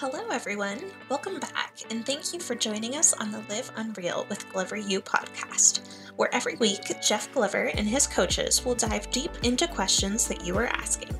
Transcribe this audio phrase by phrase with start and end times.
[0.00, 0.78] Hello, everyone.
[1.10, 4.98] Welcome back, and thank you for joining us on the Live Unreal with Glover U
[5.02, 5.82] podcast,
[6.16, 10.56] where every week Jeff Glover and his coaches will dive deep into questions that you
[10.56, 11.10] are asking.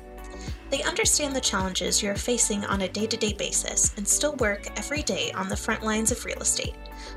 [0.71, 4.65] They understand the challenges you're facing on a day to day basis and still work
[4.75, 6.73] every day on the front lines of real estate,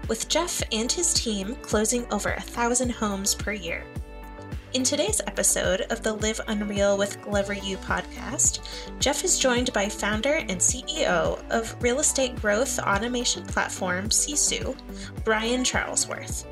[0.07, 3.87] with Jeff and his team closing over a thousand homes per year.
[4.75, 8.59] In today's episode of the Live Unreal with Glover U podcast,
[8.99, 14.77] Jeff is joined by founder and CEO of real estate growth automation platform Sisu,
[15.23, 16.45] Brian Charlesworth.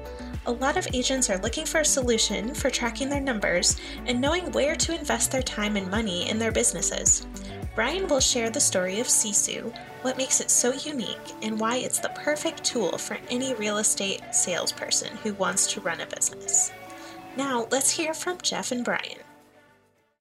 [0.47, 4.53] A lot of agents are looking for a solution for tracking their numbers and knowing
[4.53, 7.27] where to invest their time and money in their businesses.
[7.75, 11.99] Brian will share the story of Sisu, what makes it so unique, and why it's
[11.99, 16.71] the perfect tool for any real estate salesperson who wants to run a business.
[17.37, 19.19] Now, let's hear from Jeff and Brian.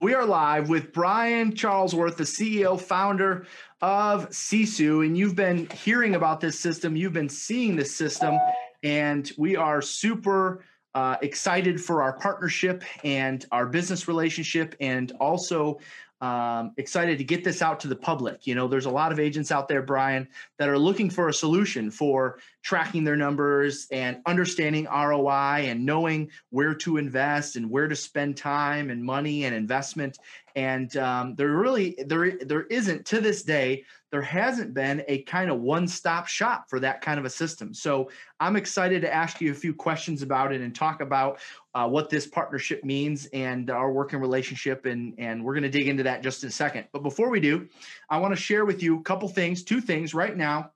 [0.00, 3.46] We are live with Brian Charlesworth, the CEO, founder
[3.82, 5.04] of Sisu.
[5.04, 8.38] And you've been hearing about this system, you've been seeing this system,
[8.82, 15.78] and we are super uh, excited for our partnership and our business relationship, and also
[16.22, 18.46] um, excited to get this out to the public.
[18.46, 21.34] You know, there's a lot of agents out there, Brian, that are looking for a
[21.34, 27.88] solution for tracking their numbers and understanding ROI and knowing where to invest and where
[27.88, 30.20] to spend time and money and investment.
[30.54, 35.50] And um, there really there there isn't to this day there hasn't been a kind
[35.50, 37.72] of one-stop shop for that kind of a system.
[37.72, 41.40] So I'm excited to ask you a few questions about it and talk about
[41.74, 44.84] uh, what this partnership means and our working relationship.
[44.84, 46.88] And, and we're going to dig into that just in a second.
[46.92, 47.66] But before we do,
[48.10, 50.72] I want to share with you a couple things, two things right now.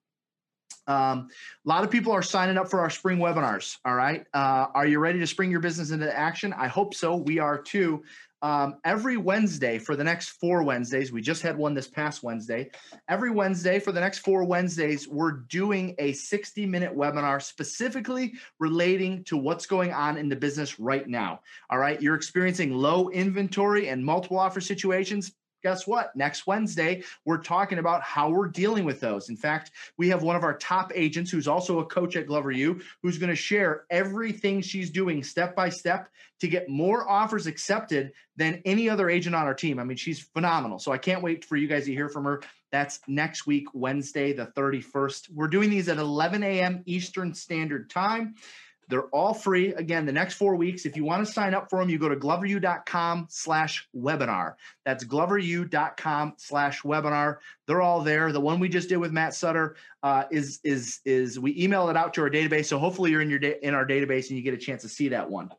[0.87, 1.29] Um,
[1.65, 3.77] a lot of people are signing up for our spring webinars.
[3.85, 4.25] All right.
[4.33, 6.55] Uh, are you ready to spring your business into action?
[6.55, 7.17] I hope so.
[7.17, 8.03] We are too
[8.47, 11.11] um, every Wednesday for the next four Wednesdays.
[11.11, 12.71] We just had one this past Wednesday.
[13.09, 19.25] Every Wednesday for the next four Wednesdays, we're doing a 60 minute webinar specifically relating
[19.25, 21.41] to what's going on in the business right now.
[21.71, 22.01] All right.
[22.01, 25.33] You're experiencing low inventory and multiple offer situations
[25.67, 26.15] guess what?
[26.15, 29.31] Next Wednesday, we're talking about how we're dealing with those.
[29.31, 32.53] In fact, we have one of our top agents who's also a coach at Glover
[32.53, 37.49] U who's going to share everything she's doing step by step to get more offers
[37.49, 39.81] accepted than any other agent on our team.
[39.81, 40.79] I mean, she's phenomenal.
[40.79, 42.43] So I can't wait for you guys to hear from her.
[42.71, 45.33] That's next week, Wednesday, the 31st.
[45.35, 46.85] We're doing these at 11 a.m.
[46.87, 48.37] Eastern Standard Time.
[48.89, 49.75] They're all free.
[49.75, 50.87] Again, the next four weeks.
[50.87, 54.55] If you want to sign up for them, you go to gloveru.com slash webinar.
[54.85, 57.39] That's gloveru.com slash webinar.
[57.67, 58.33] They're all there.
[58.33, 61.97] The one we just did with Matt Sutter uh, is is is we email it
[61.97, 62.67] out to our database.
[62.67, 64.89] So hopefully you're in your da- in our database and you get a chance to
[64.89, 65.51] see that one.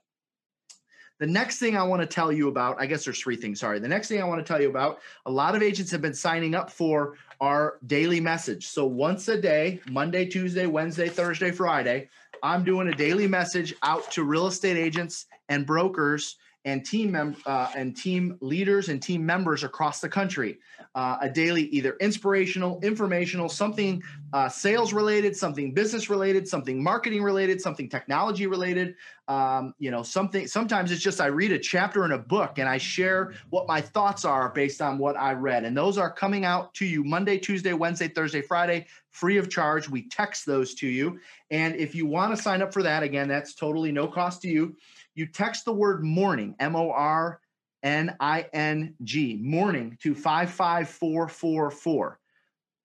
[1.20, 3.60] The next thing I want to tell you about, I guess there's three things.
[3.60, 3.80] Sorry.
[3.80, 6.14] The next thing I want to tell you about, a lot of agents have been
[6.14, 8.68] signing up for our daily message.
[8.68, 12.10] So once a day, Monday, Tuesday, Wednesday, Thursday, Friday,
[12.44, 17.36] I'm doing a daily message out to real estate agents and brokers and team mem-
[17.46, 20.60] uh, and team leaders and team members across the country.
[20.96, 24.02] Uh, a daily, either inspirational, informational, something
[24.34, 28.96] uh, sales related, something business related, something marketing related, something technology related.
[29.28, 30.48] Um, you know, something.
[30.48, 33.82] Sometimes it's just I read a chapter in a book and I share what my
[33.82, 37.38] thoughts are based on what I read, and those are coming out to you Monday,
[37.38, 39.90] Tuesday, Wednesday, Thursday, Friday, free of charge.
[39.90, 41.20] We text those to you,
[41.52, 44.48] and if you want to sign up for that, again, that's totally no cost to
[44.48, 44.76] you
[45.18, 47.42] you text the word morning, M O R
[47.82, 52.20] N I N G, morning to 55444.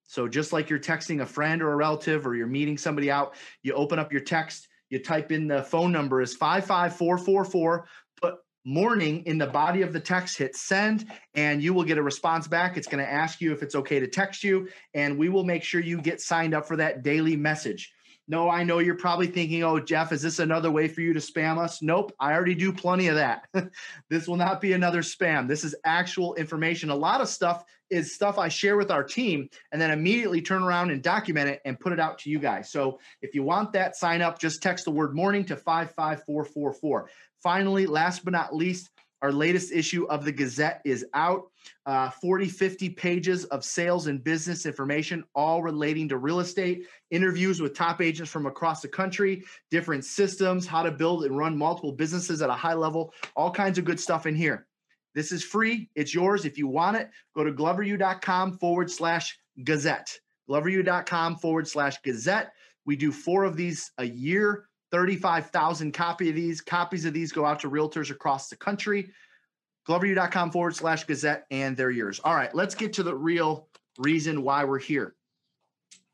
[0.05, 3.35] So just like you're texting a friend or a relative or you're meeting somebody out,
[3.63, 7.87] you open up your text, you type in the phone number is 55444,
[8.21, 8.35] put
[8.65, 12.49] morning in the body of the text, hit send, and you will get a response
[12.49, 12.79] back.
[12.79, 15.65] It's going to ask you if it's okay to text you, and we will make
[15.65, 17.93] sure you get signed up for that daily message.
[18.29, 21.19] No, I know you're probably thinking, oh, Jeff, is this another way for you to
[21.19, 21.83] spam us?
[21.83, 23.49] Nope, I already do plenty of that.
[24.11, 25.49] this will not be another spam.
[25.49, 26.91] This is actual information.
[26.91, 30.63] A lot of stuff is stuff I share with our team and then immediately turn
[30.63, 32.71] around and document it and put it out to you guys.
[32.71, 34.39] So if you want that, sign up.
[34.39, 37.11] Just text the word morning to 55444.
[37.43, 38.89] Finally, last but not least,
[39.23, 41.45] our latest issue of the Gazette is out.
[41.87, 47.61] Uh, 40, 50 pages of sales and business information, all relating to real estate, interviews
[47.61, 51.93] with top agents from across the country, different systems, how to build and run multiple
[51.93, 54.67] businesses at a high level, all kinds of good stuff in here.
[55.15, 55.89] This is free.
[55.95, 56.45] It's yours.
[56.45, 60.19] If you want it, go to gloveru.com forward slash gazette.
[60.49, 62.53] Gloveru.com forward slash gazette.
[62.85, 64.69] We do four of these a year.
[64.93, 66.61] 35,000 copy of these.
[66.61, 69.11] Copies of these go out to realtors across the country.
[69.89, 72.21] Gloveru.com forward slash gazette, and they're yours.
[72.23, 73.69] All right, let's get to the real
[73.99, 75.17] reason why we're here.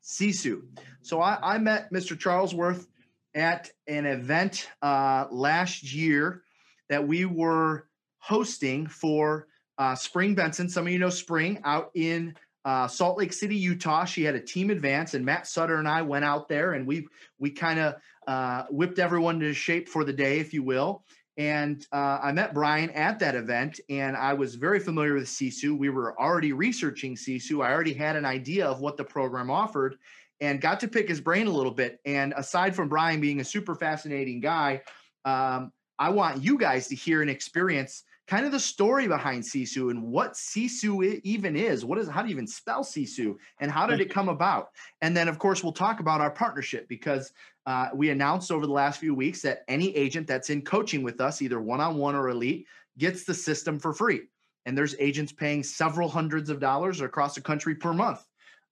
[0.03, 0.63] Sisu.
[1.01, 2.17] So I, I met Mr.
[2.17, 2.87] Charlesworth
[3.35, 6.41] at an event uh, last year
[6.87, 7.87] that we were
[8.17, 9.47] hosting for
[9.77, 10.67] uh, Spring Benson.
[10.67, 12.35] Some of you know Spring out in
[12.65, 14.05] uh, Salt Lake City, Utah.
[14.05, 17.07] She had a team advance, and Matt Sutter and I went out there, and we
[17.37, 17.95] we kind of
[18.27, 21.03] uh, whipped everyone to shape for the day, if you will.
[21.37, 25.77] And uh, I met Brian at that event, and I was very familiar with Sisu.
[25.77, 27.63] We were already researching Sisu.
[27.63, 29.95] I already had an idea of what the program offered,
[30.41, 31.99] and got to pick his brain a little bit.
[32.05, 34.81] And aside from Brian being a super fascinating guy,
[35.23, 39.89] um, I want you guys to hear and experience kind of the story behind Sisu
[39.89, 41.83] and what Sisu even is.
[41.83, 44.69] What is how do you even spell Sisu and how did it come about?
[45.01, 47.33] And then of course we'll talk about our partnership because
[47.65, 51.19] uh, we announced over the last few weeks that any agent that's in coaching with
[51.19, 52.67] us, either one-on-one or elite,
[52.99, 54.21] gets the system for free.
[54.67, 58.23] And there's agents paying several hundreds of dollars across the country per month.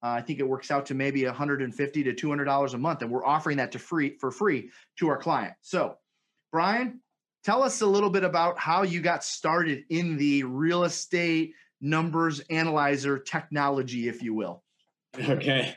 [0.03, 3.09] Uh, I think it works out to maybe 150 to 200 dollars a month, and
[3.09, 5.53] we're offering that to free for free to our client.
[5.61, 5.97] So,
[6.51, 7.01] Brian,
[7.47, 12.41] Tell us a little bit about how you got started in the real estate numbers
[12.49, 14.65] analyzer technology, if you will.
[15.29, 15.73] Okay.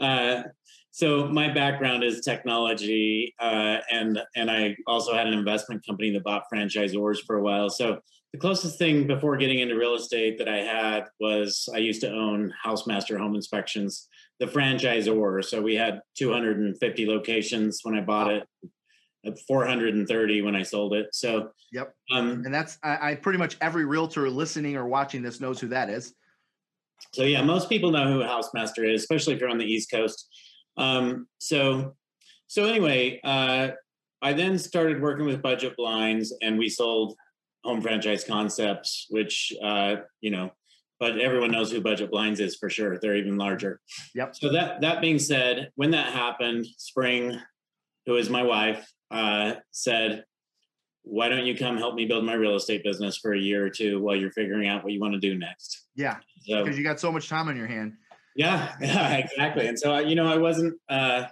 [0.00, 0.44] Uh,
[0.92, 6.24] so my background is technology, uh, and and I also had an investment company that
[6.24, 7.68] bought franchisors for a while.
[7.68, 7.98] So
[8.32, 12.10] the closest thing before getting into real estate that I had was I used to
[12.10, 14.08] own Housemaster Home Inspections,
[14.38, 15.44] the franchisor.
[15.44, 18.48] So we had 250 locations when I bought it.
[19.46, 21.08] 430 when I sold it.
[21.12, 21.94] So, yep.
[22.10, 25.68] Um, and that's, I, I, pretty much every realtor listening or watching this knows who
[25.68, 26.14] that is.
[27.12, 30.28] So, yeah, most people know who Housemaster is, especially if you're on the East Coast.
[30.76, 31.96] Um, so,
[32.46, 33.70] so anyway, uh,
[34.22, 37.16] I then started working with Budget Blinds and we sold
[37.64, 40.50] home franchise concepts, which, uh, you know,
[40.98, 42.98] but everyone knows who Budget Blinds is for sure.
[42.98, 43.80] They're even larger.
[44.14, 44.36] Yep.
[44.36, 47.38] So that that being said, when that happened, Spring,
[48.04, 50.24] who is my wife, uh, said,
[51.02, 53.70] why don't you come help me build my real estate business for a year or
[53.70, 55.86] two while you're figuring out what you want to do next?
[55.96, 56.16] Yeah.
[56.42, 57.94] So, because you got so much time on your hand.
[58.36, 59.66] Yeah, yeah, exactly.
[59.66, 61.24] And so, you know, I wasn't, uh,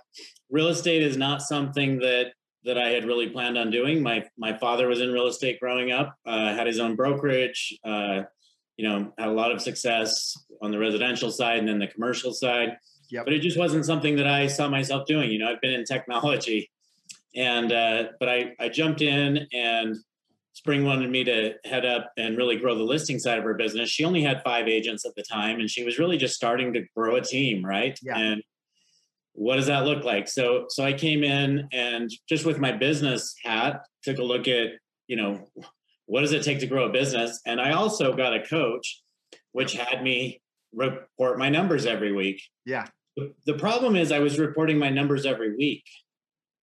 [0.51, 2.33] real estate is not something that,
[2.65, 4.03] that I had really planned on doing.
[4.03, 8.23] My, my father was in real estate growing up, uh, had his own brokerage, uh,
[8.77, 12.33] you know, had a lot of success on the residential side and then the commercial
[12.33, 12.77] side.
[13.11, 13.25] Yep.
[13.25, 15.31] But it just wasn't something that I saw myself doing.
[15.31, 16.71] You know, I've been in technology
[17.35, 19.97] and uh, but I I jumped in and
[20.59, 23.91] Spring wanted me to head up and really grow the listing side of her business.
[23.91, 26.85] She only had five agents at the time, and she was really just starting to
[26.97, 27.97] grow a team, right?
[28.03, 28.19] Yeah.
[28.19, 28.43] And
[29.35, 30.27] what does that look like?
[30.27, 34.71] So so I came in and just with my business hat took a look at
[35.07, 35.47] you know
[36.07, 39.03] what does it take to grow a business, and I also got a coach,
[39.53, 40.41] which had me
[40.75, 42.43] report my numbers every week.
[42.67, 42.87] Yeah.
[43.47, 45.85] The problem is I was reporting my numbers every week.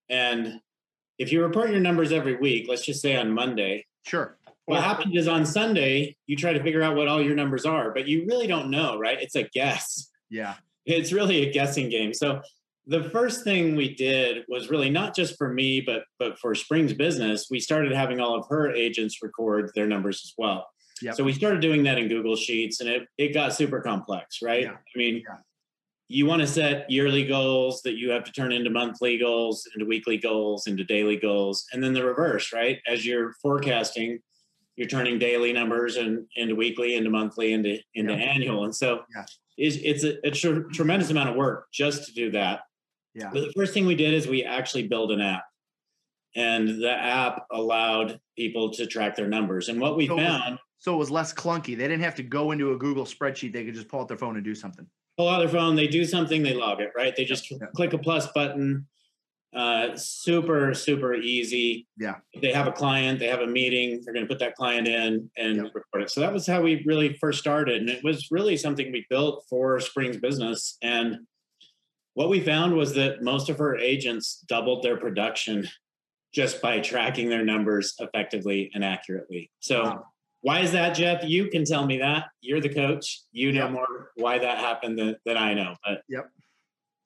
[0.09, 0.59] And
[1.17, 3.85] if you report your numbers every week, let's just say on Monday.
[4.05, 4.37] Sure.
[4.65, 7.91] What happens is on Sunday, you try to figure out what all your numbers are,
[7.91, 9.21] but you really don't know, right?
[9.21, 10.09] It's a guess.
[10.29, 10.55] Yeah.
[10.85, 12.13] It's really a guessing game.
[12.13, 12.41] So
[12.87, 16.93] the first thing we did was really not just for me, but but for Spring's
[16.93, 20.67] business, we started having all of her agents record their numbers as well.
[21.01, 21.15] Yep.
[21.15, 24.63] So we started doing that in Google Sheets and it, it got super complex, right?
[24.63, 24.71] Yeah.
[24.71, 25.37] I mean, yeah
[26.07, 29.85] you want to set yearly goals that you have to turn into monthly goals, into
[29.85, 32.79] weekly goals, into daily goals, and then the reverse, right?
[32.87, 34.19] As you're forecasting,
[34.75, 38.19] you're turning daily numbers and into weekly, into monthly, into into yeah.
[38.19, 39.25] annual, and so yeah.
[39.57, 42.61] it's, it's a, a tr- tremendous amount of work just to do that.
[43.15, 43.31] Yeah.
[43.33, 45.45] But the first thing we did is we actually built an app,
[46.35, 49.69] and the app allowed people to track their numbers.
[49.69, 51.75] And what we so found, it was, so it was less clunky.
[51.75, 54.17] They didn't have to go into a Google spreadsheet; they could just pull out their
[54.17, 54.85] phone and do something
[55.17, 57.15] pull out their phone, they do something, they log it, right?
[57.15, 57.57] They just yeah.
[57.75, 58.87] click a plus button.
[59.55, 61.87] Uh, super, super easy.
[61.97, 62.15] Yeah.
[62.33, 64.85] If they have a client, they have a meeting, they're going to put that client
[64.85, 65.71] in and yep.
[65.73, 66.09] record it.
[66.09, 67.79] So that was how we really first started.
[67.79, 70.77] And it was really something we built for Spring's business.
[70.81, 71.19] And
[72.15, 75.69] what we found was that most of her agents doubled their production
[76.33, 79.49] just by tracking their numbers effectively and accurately.
[79.61, 80.05] So wow.
[80.45, 81.23] Why is that, Jeff?
[81.23, 82.25] You can tell me that.
[82.39, 83.23] You're the coach.
[83.31, 83.71] You know yep.
[83.71, 85.73] more why that happened than, than I know.
[85.83, 86.29] But yep.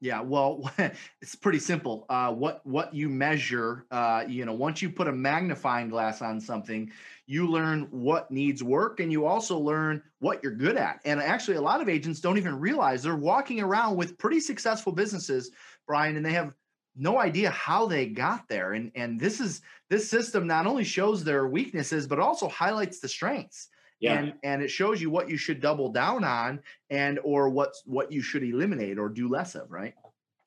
[0.02, 0.70] Yeah, well,
[1.22, 2.06] it's pretty simple.
[2.10, 6.42] Uh, what what you measure, uh, you know, once you put a magnifying glass on
[6.42, 6.92] something,
[7.28, 11.00] you learn what needs work, and you also learn what you're good at.
[11.06, 14.92] And actually, a lot of agents don't even realize they're walking around with pretty successful
[14.92, 15.50] businesses,
[15.88, 16.54] Brian, and they have
[16.96, 18.74] no idea how they got there.
[18.74, 23.08] And and this is this system not only shows their weaknesses, but also highlights the
[23.08, 23.70] strengths.
[24.00, 24.20] Yeah.
[24.20, 28.12] And and it shows you what you should double down on and or what's what
[28.12, 29.94] you should eliminate or do less of, right?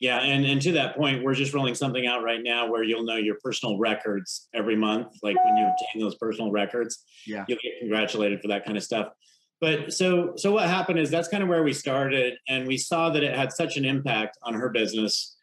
[0.03, 3.05] Yeah, and and to that point, we're just rolling something out right now where you'll
[3.05, 5.07] know your personal records every month.
[5.23, 8.83] Like when you obtain those personal records, yeah, you'll get congratulated for that kind of
[8.83, 9.13] stuff.
[9.61, 13.11] But so so what happened is that's kind of where we started, and we saw
[13.11, 15.37] that it had such an impact on her business.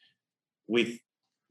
[0.69, 1.01] We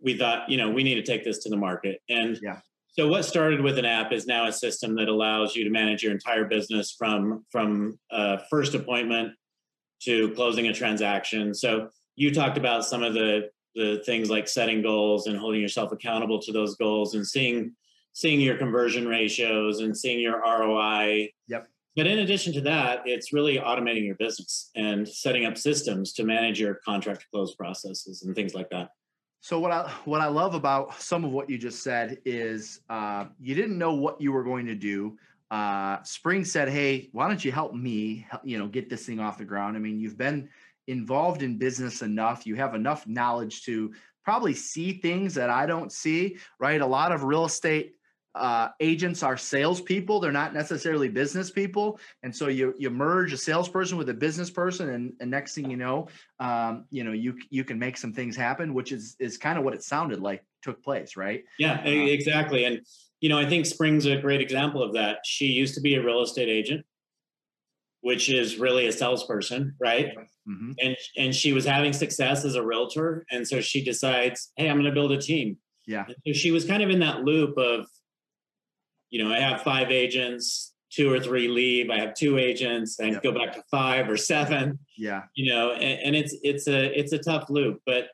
[0.00, 2.60] we thought, you know, we need to take this to the market, and yeah.
[2.90, 6.02] So what started with an app is now a system that allows you to manage
[6.02, 9.34] your entire business from from uh, first appointment
[10.02, 11.54] to closing a transaction.
[11.54, 15.92] So you talked about some of the the things like setting goals and holding yourself
[15.92, 17.72] accountable to those goals and seeing
[18.14, 21.28] seeing your conversion ratios and seeing your ROI.
[21.46, 21.68] Yep.
[21.94, 26.25] But in addition to that, it's really automating your business and setting up systems to
[26.25, 28.90] manage your contract close processes and things like that.
[29.40, 33.26] So what I what I love about some of what you just said is uh,
[33.40, 35.16] you didn't know what you were going to do.
[35.50, 38.26] Uh, Spring said, "Hey, why don't you help me?
[38.42, 40.49] You know, get this thing off the ground." I mean, you've been
[40.88, 43.92] involved in business enough, you have enough knowledge to
[44.25, 46.80] probably see things that I don't see, right?
[46.80, 47.95] A lot of real estate
[48.38, 53.37] uh, agents are salespeople; they're not necessarily business people, and so you you merge a
[53.37, 56.09] salesperson with a business person, and, and next thing you know,
[56.40, 59.64] um, you know you you can make some things happen, which is is kind of
[59.64, 61.45] what it sounded like took place, right?
[61.59, 62.80] Yeah, uh, exactly, and
[63.21, 65.18] you know I think Spring's a great example of that.
[65.25, 66.85] She used to be a real estate agent
[68.00, 70.14] which is really a salesperson, right?
[70.49, 70.73] Mm-hmm.
[70.80, 74.76] And and she was having success as a realtor, and so she decides, hey, I'm
[74.76, 75.59] going to build a team.
[75.87, 76.04] Yeah.
[76.07, 77.87] And so she was kind of in that loop of,
[79.11, 81.91] you know, I have five agents, two or three leave.
[81.91, 83.23] I have two agents, and yep.
[83.23, 84.79] go back to five or seven.
[84.97, 85.23] Yeah.
[85.35, 88.09] You know, and, and it's it's a it's a tough loop, but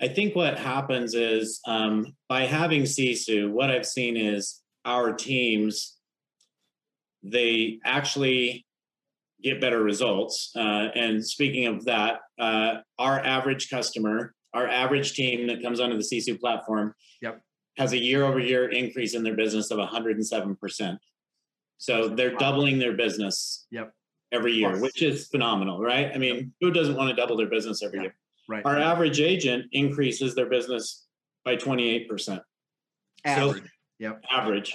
[0.00, 5.96] I think what happens is um, by having Sisu, what I've seen is our teams
[7.22, 8.64] they actually
[9.42, 10.52] get better results.
[10.56, 15.96] Uh, and speaking of that, uh, our average customer, our average team that comes onto
[15.96, 17.40] the Sisu platform, yep.
[17.78, 20.98] Has a year over year increase in their business of 107%.
[21.78, 23.92] So they're doubling their business yep.
[24.32, 24.82] every year, Plus.
[24.82, 26.10] which is phenomenal, right?
[26.12, 26.44] I mean, yep.
[26.60, 28.14] who doesn't want to double their business every year?
[28.48, 28.64] Right.
[28.64, 31.06] Our average agent increases their business
[31.44, 32.40] by 28%.
[33.24, 33.62] Average.
[33.62, 34.24] So Yep.
[34.30, 34.74] Average.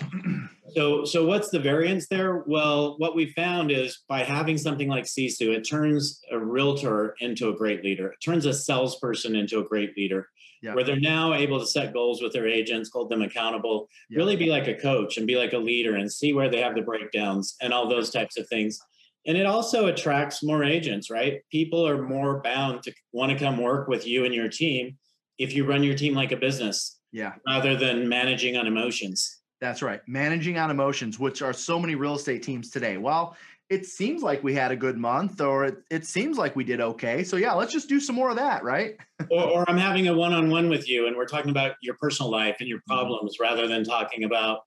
[0.76, 2.44] So, so what's the variance there?
[2.48, 7.50] Well, what we found is by having something like Sisu, it turns a realtor into
[7.50, 8.08] a great leader.
[8.08, 10.30] It turns a salesperson into a great leader,
[10.62, 10.76] yep.
[10.76, 14.18] where they're now able to set goals with their agents, hold them accountable, yep.
[14.18, 16.76] really be like a coach and be like a leader and see where they have
[16.76, 18.80] the breakdowns and all those types of things.
[19.26, 21.42] And it also attracts more agents, right?
[21.52, 24.98] People are more bound to want to come work with you and your team
[25.38, 27.36] if you run your team like a business yeah.
[27.48, 29.40] Rather than managing on emotions.
[29.62, 30.02] That's right.
[30.08, 32.98] Managing on emotions, which are so many real estate teams today.
[32.98, 33.38] Well,
[33.70, 36.82] it seems like we had a good month or it, it seems like we did
[36.82, 37.24] okay.
[37.24, 38.98] So yeah, let's just do some more of that, right?
[39.32, 42.58] or, or, I'm having a one-on-one with you and we're talking about your personal life
[42.60, 42.94] and your mm-hmm.
[42.94, 44.62] problems rather than talking about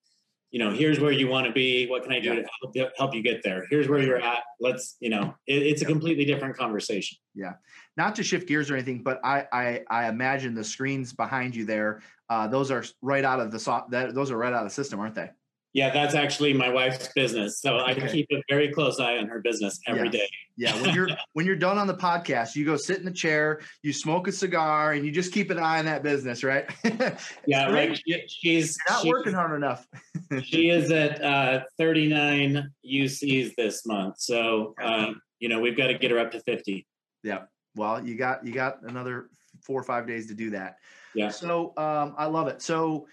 [0.50, 1.86] you know, here's where you want to be.
[1.86, 2.42] What can I do yeah.
[2.42, 3.66] to help, help you get there?
[3.68, 4.42] Here's where you're at.
[4.60, 7.18] Let's, you know, it, it's a completely different conversation.
[7.34, 7.54] Yeah.
[7.96, 11.64] Not to shift gears or anything, but I, I, I imagine the screens behind you
[11.64, 12.00] there,
[12.30, 14.74] uh, those are right out of the soft, that, those are right out of the
[14.74, 15.30] system, aren't they?
[15.76, 17.60] Yeah, that's actually my wife's business.
[17.60, 20.12] So I keep a very close eye on her business every yes.
[20.14, 20.30] day.
[20.56, 23.60] yeah, when you're when you're done on the podcast, you go sit in the chair,
[23.82, 26.64] you smoke a cigar, and you just keep an eye on that business, right?
[27.46, 29.86] yeah, like she, she's you're not she's, working hard enough.
[30.44, 35.98] she is at uh, 39 UCs this month, so uh, you know we've got to
[35.98, 36.86] get her up to 50.
[37.22, 37.42] Yeah,
[37.74, 39.28] well, you got you got another
[39.62, 40.78] four or five days to do that.
[41.14, 41.28] Yeah.
[41.28, 42.62] So um, I love it.
[42.62, 43.08] So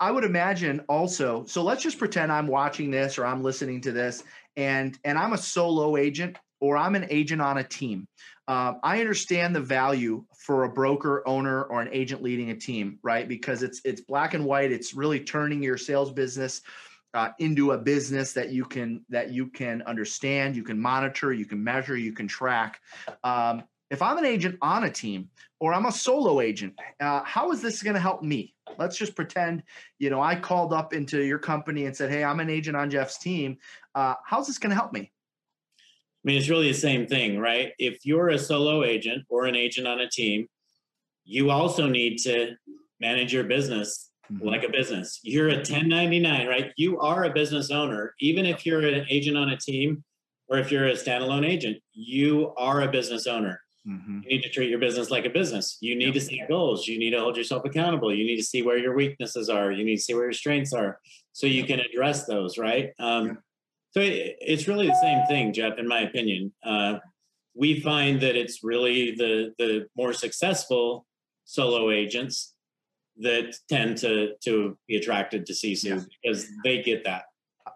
[0.00, 1.44] I would imagine also.
[1.46, 4.24] So let's just pretend I'm watching this or I'm listening to this,
[4.56, 8.06] and and I'm a solo agent or I'm an agent on a team.
[8.48, 12.98] Uh, I understand the value for a broker, owner, or an agent leading a team,
[13.02, 13.28] right?
[13.28, 14.72] Because it's it's black and white.
[14.72, 16.62] It's really turning your sales business
[17.14, 21.46] uh, into a business that you can that you can understand, you can monitor, you
[21.46, 22.80] can measure, you can track.
[23.22, 25.30] Um, if I'm an agent on a team
[25.60, 28.54] or I'm a solo agent, uh, how is this going to help me?
[28.78, 29.62] Let's just pretend,
[29.98, 32.90] you know, I called up into your company and said, "Hey, I'm an agent on
[32.90, 33.58] Jeff's team.
[33.94, 35.10] Uh, how's this going to help me?"
[35.80, 37.72] I mean, it's really the same thing, right?
[37.78, 40.48] If you're a solo agent or an agent on a team,
[41.24, 42.56] you also need to
[43.00, 44.46] manage your business mm-hmm.
[44.46, 45.20] like a business.
[45.22, 46.72] You're a 1099, right?
[46.76, 50.04] You are a business owner, even if you're an agent on a team
[50.48, 53.60] or if you're a standalone agent, you are a business owner.
[53.88, 54.20] Mm-hmm.
[54.22, 55.78] You need to treat your business like a business.
[55.80, 56.14] You need yep.
[56.14, 56.86] to set goals.
[56.86, 58.14] You need to hold yourself accountable.
[58.14, 59.72] You need to see where your weaknesses are.
[59.72, 61.00] You need to see where your strengths are
[61.32, 62.90] so you can address those, right?
[62.98, 63.36] Um, yep.
[63.92, 66.52] So it, it's really the same thing, Jeff, in my opinion.
[66.62, 66.98] Uh,
[67.54, 71.06] we find that it's really the the more successful
[71.44, 72.54] solo agents
[73.16, 76.00] that tend to to be attracted to Sisu yeah.
[76.22, 77.24] because they get that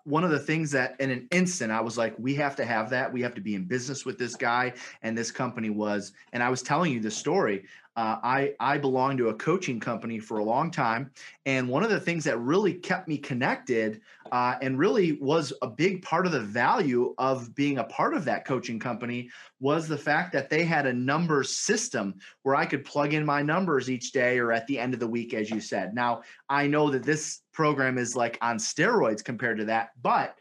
[0.05, 2.91] one of the things that in an instant I was like, we have to have
[2.91, 3.13] that.
[3.13, 4.75] We have to be in business with this guy.
[5.03, 7.65] And this company was, and I was telling you the story.
[7.95, 11.11] Uh, I I belonged to a coaching company for a long time,
[11.45, 15.67] and one of the things that really kept me connected, uh, and really was a
[15.67, 19.29] big part of the value of being a part of that coaching company,
[19.61, 23.43] was the fact that they had a number system where I could plug in my
[23.43, 25.95] numbers each day or at the end of the week, as you said.
[25.95, 30.37] Now I know that this program is like on steroids compared to that, but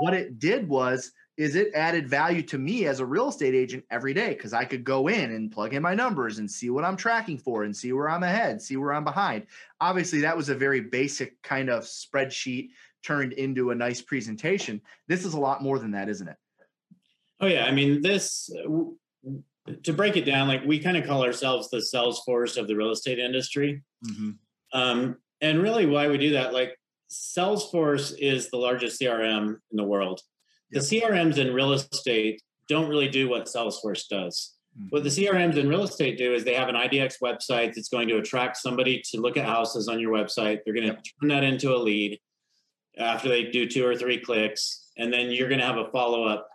[0.00, 3.82] what it did was is it added value to me as a real estate agent
[3.90, 6.84] every day because I could go in and plug in my numbers and see what
[6.84, 9.46] I'm tracking for and see where I'm ahead, see where I'm behind.
[9.80, 12.70] Obviously, that was a very basic kind of spreadsheet
[13.02, 14.82] turned into a nice presentation.
[15.08, 16.36] This is a lot more than that, isn't it?
[17.40, 17.64] Oh, yeah.
[17.64, 18.50] I mean, this,
[19.82, 22.90] to break it down, like we kind of call ourselves the Salesforce of the real
[22.90, 23.82] estate industry.
[24.06, 24.30] Mm-hmm.
[24.78, 26.76] Um, and really, why we do that, like
[27.10, 30.20] Salesforce is the largest CRM in the world
[30.70, 34.54] the CRMs in real estate don't really do what Salesforce does.
[34.78, 34.88] Mm-hmm.
[34.90, 38.08] What the CRMs in real estate do is they have an IDX website that's going
[38.08, 40.60] to attract somebody to look at houses on your website.
[40.64, 42.18] They're going to turn that into a lead
[42.98, 46.24] after they do two or three clicks, and then you're going to have a follow
[46.24, 46.48] up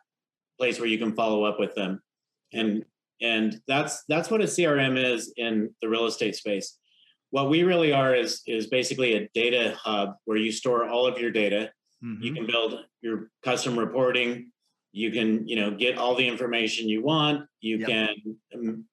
[0.57, 2.01] place where you can follow up with them.
[2.53, 2.85] And
[3.21, 6.77] and that's that's what a CRM is in the real estate space.
[7.31, 11.19] What we really are is is basically a data hub where you store all of
[11.19, 11.71] your data
[12.05, 12.23] Mm-hmm.
[12.23, 14.51] You can build your custom reporting.
[14.91, 17.45] You can, you know, get all the information you want.
[17.61, 17.87] You yep.
[17.87, 18.15] can
[18.53, 18.85] um,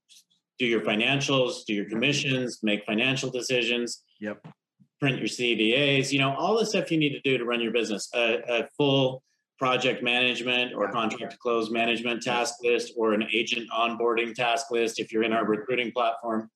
[0.58, 4.02] do your financials, do your commissions, make financial decisions.
[4.20, 4.46] Yep.
[5.00, 6.12] Print your CDAs.
[6.12, 8.08] You know, all the stuff you need to do to run your business.
[8.14, 9.22] A, a full
[9.58, 14.98] project management or contract to close management task list or an agent onboarding task list
[14.98, 16.50] if you're in our recruiting platform.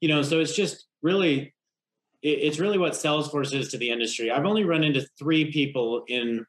[0.00, 1.54] You know, so it's just really
[2.22, 4.30] it's really what Salesforce is to the industry.
[4.30, 6.46] I've only run into three people in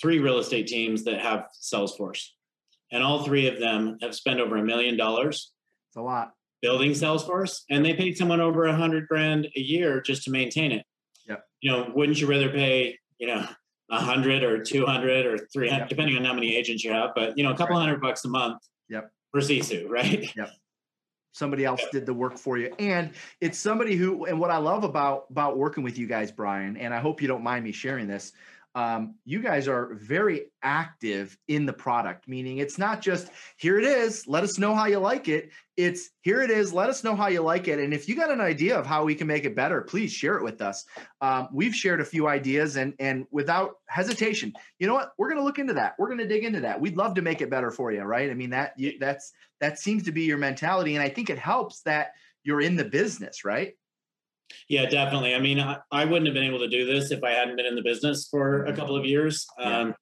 [0.00, 2.28] three real estate teams that have Salesforce,
[2.90, 5.52] and all three of them have spent over a million dollars.
[5.90, 10.00] It's a lot building Salesforce, and they paid someone over a hundred grand a year
[10.00, 10.86] just to maintain it.
[11.28, 11.36] Yeah.
[11.60, 13.46] You know, wouldn't you rather pay, you know,
[13.90, 15.88] a hundred or two hundred or three hundred, yep.
[15.90, 17.82] depending on how many agents you have, but you know, a couple right.
[17.82, 18.62] hundred bucks a month.
[18.88, 19.10] Yep.
[19.32, 20.34] For Sisu, right?
[20.34, 20.50] Yep
[21.32, 22.74] somebody else did the work for you.
[22.78, 26.76] And it's somebody who and what i love about about working with you guys brian
[26.76, 28.32] and i hope you don't mind me sharing this
[28.74, 33.84] um, you guys are very active in the product meaning it's not just here it
[33.84, 35.50] is let us know how you like it.
[35.76, 37.78] It's here it is let us know how you like it.
[37.78, 40.36] And if you got an idea of how we can make it better please share
[40.36, 40.84] it with us.
[41.20, 45.12] Um, we've shared a few ideas and and without hesitation you know what?
[45.18, 45.94] We're going to look into that.
[45.98, 46.80] We're going to dig into that.
[46.80, 48.30] We'd love to make it better for you right?
[48.30, 51.38] I mean that you, that's that seems to be your mentality and i think it
[51.38, 53.74] helps that you're in the business right
[54.68, 55.34] yeah, definitely.
[55.34, 57.66] I mean, I, I, wouldn't have been able to do this if I hadn't been
[57.66, 59.46] in the business for a couple of years.
[59.58, 59.94] Um,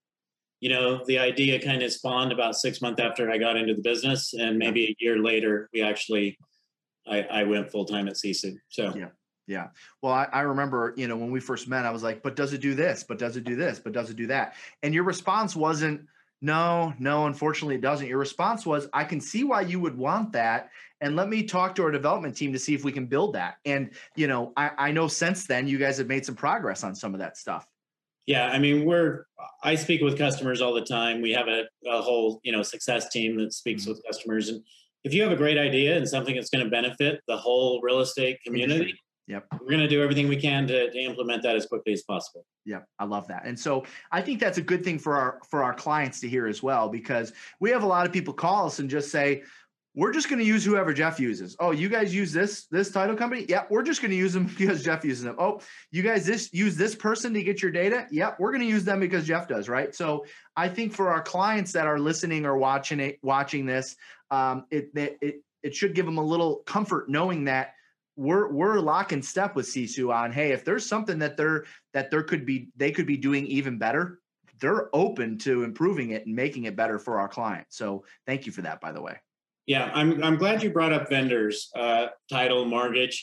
[0.61, 3.83] you know, the idea kind of spawned about six months after I got into the
[3.83, 6.37] business, and maybe a year later, we actually,
[7.07, 8.57] I, I went full time at Sisu.
[8.69, 9.09] So yeah.
[9.47, 9.69] Yeah.
[10.03, 12.53] Well, I, I, remember, you know, when we first met, I was like, but does
[12.53, 13.03] it do this?
[13.03, 13.81] But does it do this?
[13.81, 14.55] But does it do that?
[14.83, 16.03] And your response wasn't,
[16.41, 18.07] no, no, unfortunately it doesn't.
[18.07, 20.71] Your response was, I can see why you would want that
[21.01, 23.57] and let me talk to our development team to see if we can build that.
[23.65, 26.95] And you know, I, I know since then you guys have made some progress on
[26.95, 27.67] some of that stuff.
[28.27, 29.25] Yeah, I mean, we're
[29.63, 31.23] I speak with customers all the time.
[31.23, 33.93] We have a, a whole you know success team that speaks mm-hmm.
[33.93, 34.63] with customers, and
[35.05, 38.01] if you have a great idea and something that's going to benefit the whole real
[38.01, 38.95] estate community.
[39.29, 39.47] Yep.
[39.61, 42.47] We're going to do everything we can to, to, implement that as quickly as possible.
[42.65, 42.87] Yep.
[42.99, 43.43] I love that.
[43.45, 46.47] And so I think that's a good thing for our for our clients to hear
[46.47, 49.43] as well because we have a lot of people call us and just say,
[49.95, 51.57] we're just going to use whoever Jeff uses.
[51.61, 53.45] Oh, you guys use this this title company?
[53.49, 55.37] Yeah, we're just going to use them because Jeff uses them.
[55.39, 55.61] Oh,
[55.91, 58.07] you guys this use this person to get your data?
[58.11, 59.95] Yeah, we're going to use them because Jeff does, right?
[59.95, 60.25] So
[60.57, 63.95] I think for our clients that are listening or watching it, watching this,
[64.31, 67.75] um, it, it it it should give them a little comfort knowing that
[68.19, 70.33] we're we're lock and step with Sisu on.
[70.33, 73.79] Hey, if there's something that they're that there could be they could be doing even
[73.79, 74.19] better,
[74.61, 77.67] they're open to improving it and making it better for our client.
[77.71, 79.17] So thank you for that, by the way.
[79.67, 83.23] Yeah, I'm, I'm glad you brought up vendors, uh, title, mortgage.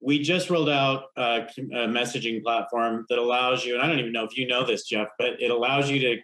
[0.00, 4.12] We just rolled out a, a messaging platform that allows you, and I don't even
[4.12, 6.16] know if you know this, Jeff, but it allows you to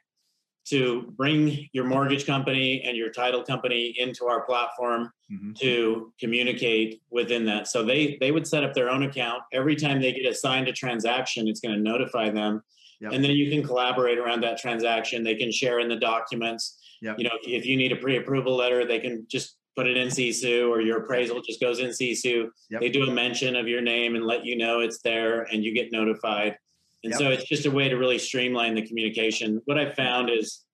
[0.64, 5.52] to bring your mortgage company and your title company into our platform mm-hmm.
[5.54, 7.66] to communicate within that.
[7.68, 9.42] So they they would set up their own account.
[9.52, 12.62] Every time they get assigned a transaction, it's going to notify them.
[13.00, 13.12] Yep.
[13.12, 15.24] And then you can collaborate around that transaction.
[15.24, 16.78] They can share in the documents.
[17.02, 17.18] Yep.
[17.18, 20.08] You know, if, if you need a pre-approval letter, they can just put it in
[20.08, 22.48] Sisu or your appraisal just goes in Sisu.
[22.70, 22.80] Yep.
[22.80, 25.74] They do a mention of your name and let you know it's there and you
[25.74, 26.56] get notified.
[27.04, 27.18] And yep.
[27.18, 29.60] so it's just a way to really streamline the communication.
[29.64, 30.64] What I found is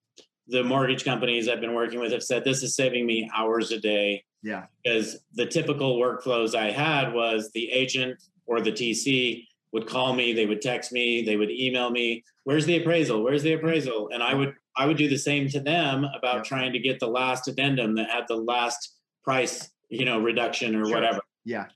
[0.46, 3.78] the mortgage companies I've been working with have said this is saving me hours a
[3.78, 4.24] day.
[4.42, 4.66] Yeah.
[4.82, 10.32] Because the typical workflows I had was the agent or the TC would call me,
[10.32, 13.22] they would text me, they would email me, where's the appraisal?
[13.22, 14.10] Where's the appraisal?
[14.12, 16.44] And I would I would do the same to them about yep.
[16.44, 20.84] trying to get the last addendum that had the last price, you know, reduction or
[20.84, 20.94] sure.
[20.94, 21.20] whatever.
[21.44, 21.66] Yeah.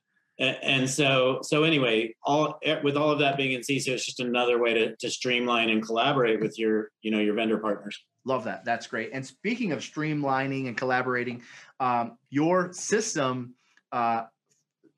[0.42, 4.58] And, so so anyway, all with all of that being in Sisu, it's just another
[4.58, 7.98] way to to streamline and collaborate with your, you know, your vendor partners.
[8.24, 8.64] Love that.
[8.64, 9.10] That's great.
[9.12, 11.42] And speaking of streamlining and collaborating,
[11.80, 13.54] um, your system
[13.92, 14.24] uh,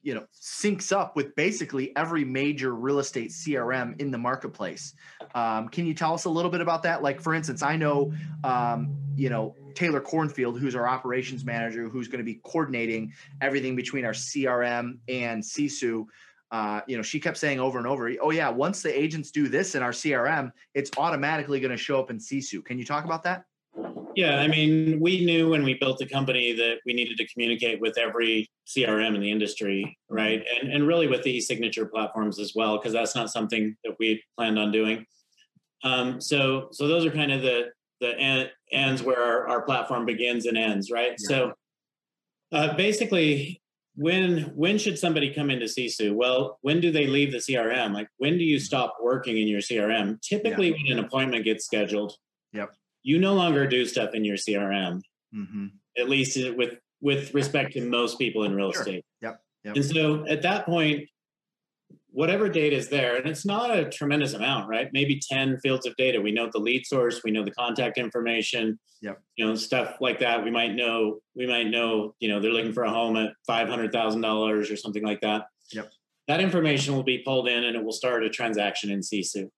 [0.04, 4.94] you know syncs up with basically every major real estate crm in the marketplace
[5.34, 8.12] um, can you tell us a little bit about that like for instance i know
[8.44, 13.76] um, you know taylor cornfield who's our operations manager who's going to be coordinating everything
[13.76, 16.04] between our crm and sisu
[16.50, 19.48] uh, you know she kept saying over and over oh yeah once the agents do
[19.48, 23.04] this in our crm it's automatically going to show up in sisu can you talk
[23.04, 23.44] about that
[24.16, 27.80] yeah, I mean, we knew when we built the company that we needed to communicate
[27.80, 30.42] with every CRM in the industry, right?
[30.60, 34.22] And and really with the e-signature platforms as well, because that's not something that we
[34.36, 35.04] planned on doing.
[35.82, 40.46] Um, so so those are kind of the the ends where our, our platform begins
[40.46, 41.14] and ends, right?
[41.18, 41.28] Yeah.
[41.28, 41.52] So
[42.52, 43.60] uh, basically,
[43.96, 46.14] when when should somebody come into Sisu?
[46.14, 47.94] Well, when do they leave the CRM?
[47.94, 50.20] Like when do you stop working in your CRM?
[50.20, 50.76] Typically, yeah.
[50.76, 52.14] when an appointment gets scheduled.
[52.52, 55.00] Yep you no longer do stuff in your CRM.
[55.32, 55.66] Mm-hmm.
[55.96, 58.80] At least with with respect to most people in real sure.
[58.80, 59.04] estate.
[59.20, 59.40] Yep.
[59.62, 59.76] yep.
[59.76, 61.08] And so at that point,
[62.14, 64.88] whatever data is there, and it's not a tremendous amount, right?
[64.92, 66.20] Maybe 10 fields of data.
[66.20, 69.20] We know the lead source, we know the contact information, yep.
[69.36, 70.44] you know, stuff like that.
[70.44, 74.72] We might know, we might know, you know, they're looking for a home at $500,000
[74.72, 75.46] or something like that.
[75.72, 75.90] Yep.
[76.28, 79.48] That information will be pulled in and it will start a transaction in Sisu.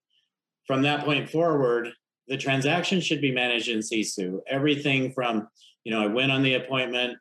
[0.65, 1.89] From that point forward,
[2.27, 4.39] the transaction should be managed in Sisu.
[4.49, 5.47] Everything from,
[5.83, 7.17] you know, I went on the appointment,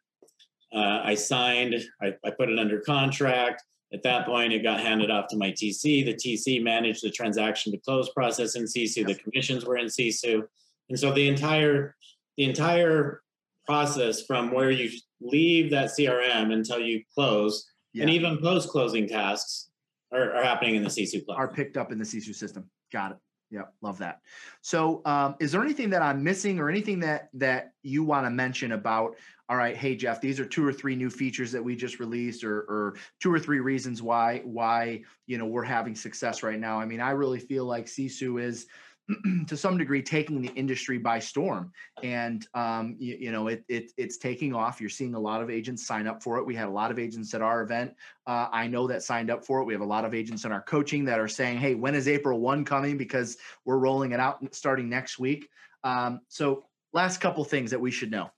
[0.74, 3.62] uh, I signed, I, I, put it under contract.
[3.92, 6.04] At that point, it got handed off to my TC.
[6.04, 9.06] The TC managed the transaction to close process in Sisu.
[9.06, 10.42] The commissions were in Sisu.
[10.88, 11.94] and so the entire
[12.36, 13.22] the entire
[13.64, 18.02] process from where you leave that CRM until you close, yeah.
[18.02, 19.70] and even post closing tasks
[20.12, 21.48] are, are, happening in the Sisu platform.
[21.48, 22.70] Are picked up in the Sisu system.
[22.92, 23.18] Got it.
[23.50, 24.20] Yeah, love that.
[24.60, 28.30] So, um, is there anything that I'm missing, or anything that that you want to
[28.30, 29.16] mention about?
[29.48, 32.42] All right, hey Jeff, these are two or three new features that we just released,
[32.42, 36.80] or or two or three reasons why why you know we're having success right now.
[36.80, 38.66] I mean, I really feel like Sisu is
[39.46, 41.72] to some degree taking the industry by storm.
[42.02, 44.80] And um, you, you, know it, it, it's taking off.
[44.80, 46.46] You're seeing a lot of agents sign up for it.
[46.46, 47.94] We had a lot of agents at our event
[48.26, 49.64] uh, i know that signed up for it.
[49.64, 52.08] We have a lot of agents in our coaching that are saying hey when is
[52.08, 52.96] april 1 coming?
[52.96, 55.48] Because we're rolling it out starting next week.
[55.84, 58.30] Um, so last couple things that we should know.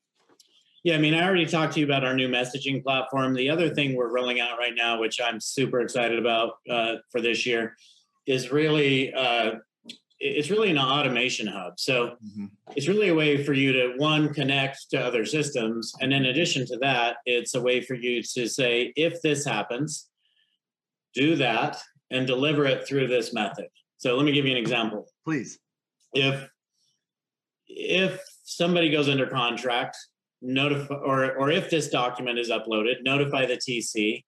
[0.85, 3.35] Yeah, I mean, I already talked to you about our new messaging platform.
[3.35, 7.21] The other thing we're rolling out right now, which I'm super excited about uh, for
[7.21, 7.77] this year,
[8.27, 9.57] is really uh,
[10.21, 11.79] it's really an automation hub.
[11.79, 12.47] So mm-hmm.
[12.75, 16.67] it's really a way for you to one connect to other systems, and in addition
[16.67, 20.09] to that, it's a way for you to say, if this happens,
[21.15, 21.79] do that
[22.11, 23.67] and deliver it through this method.
[23.99, 25.07] So let me give you an example.
[25.25, 25.59] Please.
[26.15, 26.49] If
[27.67, 29.97] if somebody goes under contract,
[30.41, 34.25] notify or or if this document is uploaded, notify the TC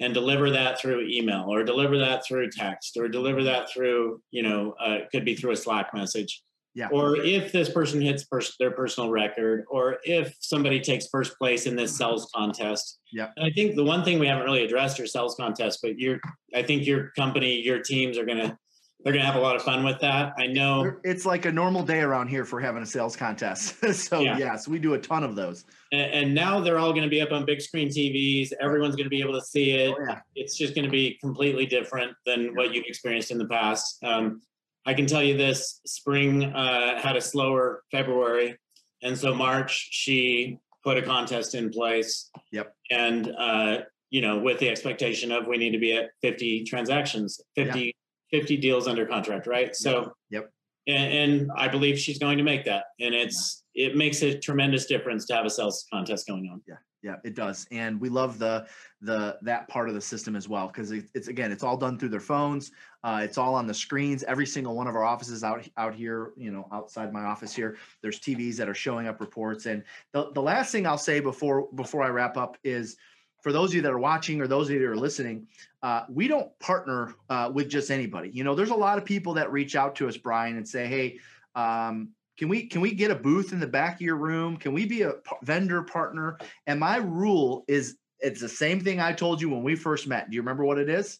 [0.00, 4.42] and deliver that through email or deliver that through text or deliver that through you
[4.42, 6.42] know uh, could be through a slack message.
[6.74, 6.88] Yeah.
[6.90, 11.66] or if this person hits pers- their personal record or if somebody takes first place
[11.66, 12.98] in this sales contest.
[13.12, 13.28] Yeah.
[13.36, 16.18] And i think the one thing we haven't really addressed are sales contests but you're
[16.54, 18.56] i think your company your teams are going to
[19.02, 20.32] they're going to have a lot of fun with that.
[20.38, 23.84] I know it's like a normal day around here for having a sales contest.
[23.94, 24.38] so yeah.
[24.38, 25.64] yes, we do a ton of those.
[25.90, 28.52] And, and now they're all going to be up on big screen TVs.
[28.60, 29.94] Everyone's going to be able to see it.
[29.98, 30.20] Oh, yeah.
[30.36, 32.50] It's just going to be completely different than yeah.
[32.54, 34.02] what you've experienced in the past.
[34.04, 34.40] Um,
[34.86, 38.56] I can tell you this: spring uh, had a slower February,
[39.02, 42.30] and so March she put a contest in place.
[42.50, 42.74] Yep.
[42.90, 43.78] And uh,
[44.10, 47.94] you know, with the expectation of we need to be at 50 transactions, 50
[48.32, 49.76] 50 deals under contract, right?
[49.76, 50.50] So, yep.
[50.88, 54.86] And, and, I believe she's going to make that, and it's it makes a tremendous
[54.86, 56.60] difference to have a sales contest going on.
[56.66, 58.66] Yeah, Yeah, it does, and we love the
[59.00, 62.00] the that part of the system as well because it, it's again it's all done
[62.00, 62.72] through their phones.
[63.04, 64.24] Uh, it's all on the screens.
[64.24, 67.76] Every single one of our offices out out here, you know, outside my office here,
[68.02, 69.66] there's TVs that are showing up reports.
[69.66, 72.96] And the the last thing I'll say before before I wrap up is
[73.42, 75.46] for those of you that are watching or those of you that are listening,
[75.82, 78.30] uh, we don't partner uh, with just anybody.
[78.32, 80.86] You know, there's a lot of people that reach out to us, Brian, and say,
[80.86, 81.18] "Hey,
[81.54, 84.56] um, can we can we get a booth in the back of your room?
[84.56, 89.00] Can we be a p- vendor partner?" And my rule is it's the same thing
[89.00, 90.30] I told you when we first met.
[90.30, 91.18] Do you remember what it is?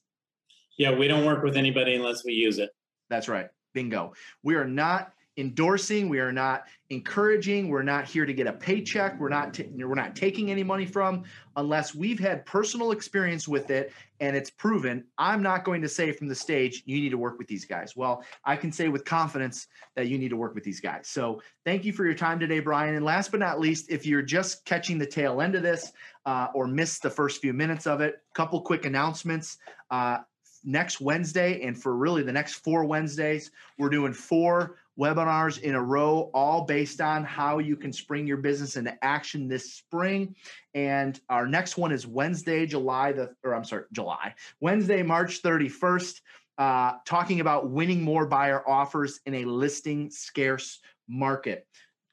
[0.79, 2.71] Yeah, we don't work with anybody unless we use it.
[3.11, 3.49] That's right.
[3.75, 4.15] Bingo.
[4.43, 6.09] We are not endorsing.
[6.09, 7.69] We are not encouraging.
[7.69, 9.19] We're not here to get a paycheck.
[9.19, 11.25] We're not t- we're not taking any money from
[11.57, 16.13] unless we've had personal experience with it and it's proven i'm not going to say
[16.13, 17.97] from the stage you need to work with these guys.
[17.97, 19.67] Well i can say with confidence
[19.97, 21.09] that you need to work with these guys.
[21.09, 22.95] So thank you for your time today brian.
[22.95, 25.93] And last but not least if you're just catching the tail end of this
[26.25, 29.59] uh, or missed the first few minutes of it couple quick announcements.
[29.91, 30.19] Uh,
[30.65, 35.83] next wednesday and for really the next four wednesdays we're doing four webinars in a
[35.83, 40.35] row, all based on how you can spring your business into action this spring.
[40.75, 46.21] And our next one is Wednesday, July the, or I'm sorry, July, Wednesday, March 31st,
[46.59, 51.67] uh, talking about winning more buyer offers in a listing scarce market.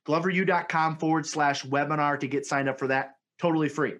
[0.07, 3.15] GloverU.com forward slash webinar to get signed up for that.
[3.37, 3.95] Totally free.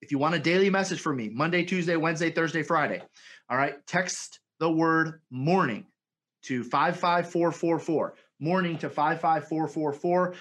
[0.00, 3.02] If you want a daily message from me, Monday, Tuesday, Wednesday, Thursday, Friday,
[3.48, 5.86] all right, text the word morning
[6.44, 8.14] to 55444.
[8.40, 10.34] Morning to 55444.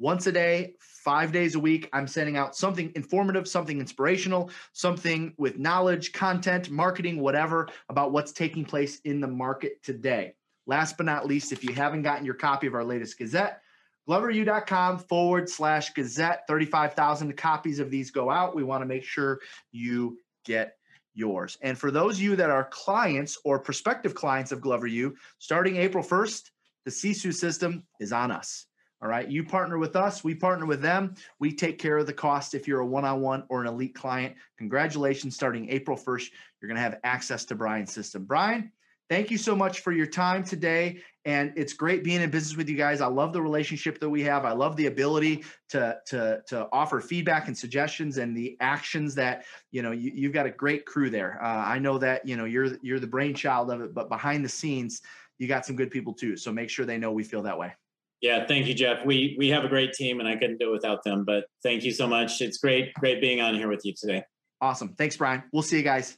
[0.00, 5.34] Once a day, five days a week, I'm sending out something informative, something inspirational, something
[5.38, 10.34] with knowledge, content, marketing, whatever about what's taking place in the market today.
[10.66, 13.60] Last but not least, if you haven't gotten your copy of our latest Gazette,
[14.08, 16.46] gloveru.com forward slash Gazette.
[16.46, 18.54] 35,000 copies of these go out.
[18.54, 19.40] We want to make sure
[19.72, 20.77] you get
[21.18, 21.58] yours.
[21.60, 25.76] And for those of you that are clients or prospective clients of Glover U, starting
[25.76, 26.50] April 1st,
[26.84, 28.66] the Sisu system is on us.
[29.02, 29.28] All right.
[29.28, 31.14] You partner with us, we partner with them.
[31.38, 33.94] We take care of the cost if you're a one on one or an elite
[33.94, 34.34] client.
[34.58, 35.34] Congratulations.
[35.34, 38.24] Starting April 1st, you're going to have access to Brian's system.
[38.24, 38.72] Brian,
[39.08, 41.00] thank you so much for your time today.
[41.24, 43.00] And it's great being in business with you guys.
[43.00, 44.44] I love the relationship that we have.
[44.44, 49.44] I love the ability to to to offer feedback and suggestions and the actions that
[49.70, 51.38] you know you, have got a great crew there.
[51.42, 54.48] Uh, I know that you know you're you're the brainchild of it, but behind the
[54.48, 55.02] scenes,
[55.38, 56.36] you got some good people too.
[56.36, 57.74] So make sure they know we feel that way.
[58.20, 59.04] Yeah, thank you, Jeff.
[59.04, 61.24] We we have a great team, and I couldn't do it without them.
[61.24, 62.40] But thank you so much.
[62.40, 64.22] It's great, great being on here with you today.
[64.60, 64.94] Awesome.
[64.94, 65.44] Thanks, Brian.
[65.52, 66.16] We'll see you guys.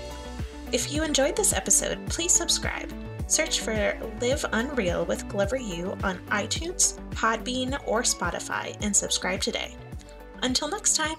[0.73, 2.91] If you enjoyed this episode, please subscribe
[3.29, 9.77] Search for Live Unreal with Glover U on iTunes, Podbean, or Spotify and subscribe today.
[10.43, 11.17] Until next time.